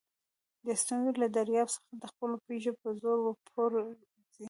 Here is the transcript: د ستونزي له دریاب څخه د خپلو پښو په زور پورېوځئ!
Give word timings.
د 0.65 0.67
ستونزي 0.81 1.11
له 1.21 1.27
دریاب 1.37 1.67
څخه 1.75 1.91
د 2.01 2.03
خپلو 2.11 2.35
پښو 2.45 2.71
په 2.81 2.89
زور 3.01 3.17
پورېوځئ! 3.53 4.07